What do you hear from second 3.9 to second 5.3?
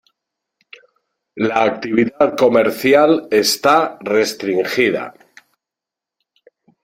restringida.